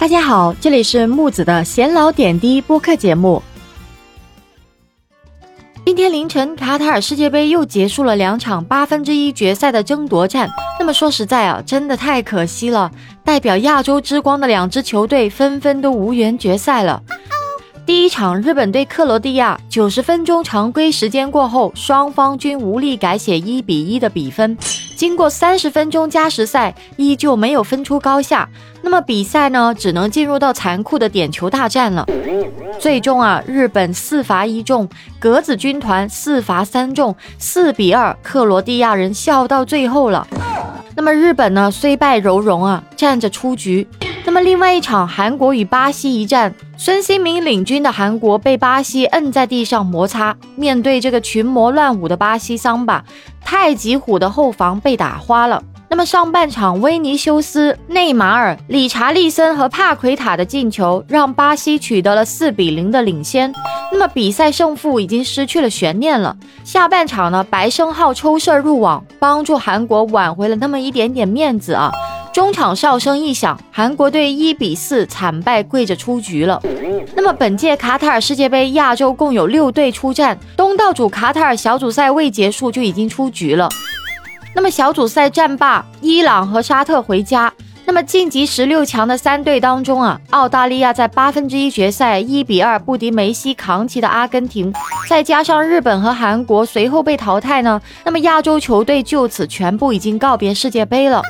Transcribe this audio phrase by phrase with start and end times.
[0.00, 3.42] 大家好，这里是木子的闲聊点滴播客节目。
[5.84, 10.48] 今天凌晨，卡塔尔世界杯又结束了两场八分之一决赛的争夺战。
[10.78, 12.90] 那么说实在啊，真的太可惜了，
[13.22, 17.02] 代表亚洲之光的两支球队纷纷都无缘决赛了。
[17.84, 24.56] 第一场，日本对克罗地亚，九十分钟常规时间过后，双方均无力改写一比一的比分。
[25.00, 28.46] 经过三十分钟加时赛，依旧没有分出高下。
[28.82, 32.06] 那么比赛呢，只能进入到残酷的点球大战了。
[32.78, 34.86] 最终啊，日本四罚一中，
[35.18, 40.28] 格子军团四罚三中，四比二，克罗地亚人笑到最后了。
[40.94, 43.88] 那么日本呢，虽败犹荣啊，站着出局。
[44.30, 50.36] 那么另外一场韩国与巴西一战，孙兴民领军的韩国被巴西摁在地上摩擦。
[50.54, 53.04] 面对这个群魔乱舞的巴西桑巴，
[53.44, 55.60] 太极虎的后防被打花了。
[55.88, 63.52] 那么上半场，威尼修斯、内马尔、理查利森和帕奎塔的进球，让巴西取得了四比零的领先。
[63.90, 66.36] 那么比赛胜负已经失去了悬念了。
[66.62, 71.90] 下半场呢，白生浩抽射入网，帮助韩国挽回了那么一点点面子啊。
[72.32, 76.62] 中场哨声一响，韩国队一比四惨败，跪着出局了。
[77.16, 83.68] 那么本届卡塔尔世界杯，亚洲共有六队出战，东道主卡塔尔小组赛未结束就已经出局了。
[84.54, 87.52] 那么小组赛战罢，伊朗和沙特回家。
[87.84, 94.72] 那么晋级十六强的三队当中啊，澳大利亚在八分之一决赛一比二不敌梅西扛旗的阿根廷，
[95.08, 101.20] 再加上日本和韩国随后被淘汰呢，那么亚洲球队就此全部已经告别世界杯了。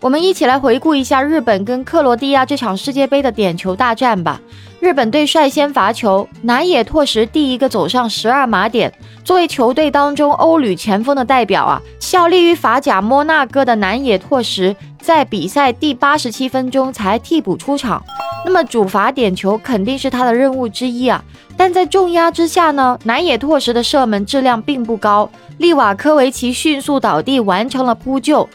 [0.00, 4.40] 我们一起来回顾一下日本跟克罗地亚这场世界杯的点球大战吧。
[4.78, 8.92] 日本队率先罚球，南野拓实第一个走上十二码点。
[9.24, 18.04] 作为球队当中欧旅前锋的代表啊，效力于法甲摩纳哥的南野拓实，在比赛第八十七分钟才替补出场。
[18.46, 21.22] 那么主罚点球肯定是他的任务之一啊。
[21.56, 25.28] 但在重压之下呢，南野拓实的射门质量并不高，
[25.58, 28.48] 利瓦科维奇迅速倒地完成了扑救。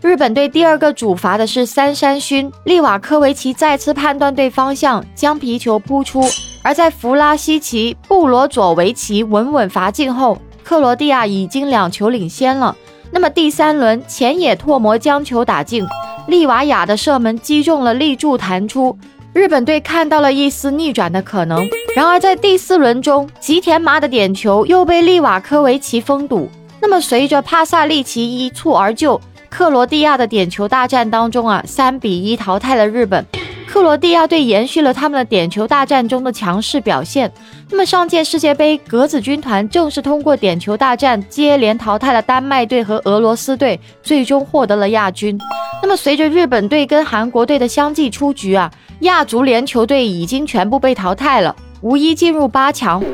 [0.00, 6.20] 日本队第二个主罚的是三山勋，利瓦科维奇再次判断对方向，将皮球扑出。
[6.64, 12.74] 而在弗拉西奇布罗佐维奇稳稳罚进后，克罗地亚已经两球领先了。
[13.12, 15.86] 那么第三轮，前野拓磨将球打进，
[16.26, 18.96] 利瓦亚的射门击中了立柱弹出。
[19.32, 26.48] 日本队看到了一丝逆转的可能，然而在第四轮中，吉田麻的点球又被利瓦科维奇封堵。
[26.80, 29.20] 那么随着帕萨利奇一蹴而就，
[29.50, 33.26] 克罗地亚的点球大战当中啊，三比一淘汰了日本。
[33.66, 37.32] 克罗地亚队延续了他们的点球大战中的强势表现。
[37.70, 45.36] 那么上届世界杯，格子军团正是通过点球大战接连淘汰了丹麦队和俄罗斯队，最终获得了亚军。
[45.84, 48.72] 那么随着日本队跟韩国队的相继出局啊。
[49.00, 53.04] 亚足联球队已经全部被淘汰了，无一进入八强。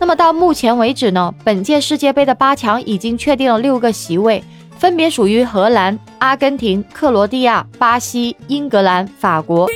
[0.00, 1.32] 那么到目前为止呢？
[1.44, 4.42] 本届世界杯的八强已经确定了六个席位，
[4.76, 9.70] 分别属于荷兰、阿根廷、克罗地亚、巴西、英格兰、法国。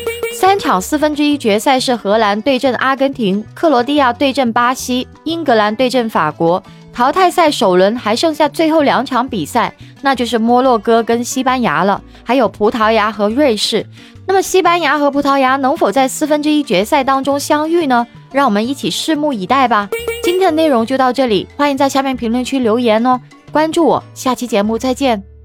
[0.47, 6.63] 三场四分之一决赛是荷兰对阵阿根廷，克罗地亚对阵巴西，英格兰对阵法国。
[6.93, 13.85] 淘汰赛首轮还剩下最后两场比赛，那就是摩洛哥跟西班牙了，还有葡萄牙和瑞士。
[14.25, 18.07] 那么西班牙和葡萄牙能否在四分之一决赛当中相遇呢？
[18.31, 19.89] 让我们一起拭目以待吧。
[20.23, 23.21] 今天的内容就到这里，欢迎在下面评论区留言哦，
[23.51, 25.36] 关注我，下期节目再见。